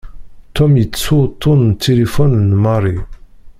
[0.55, 2.97] Tom yettu uṭṭun n tilifun n Mary.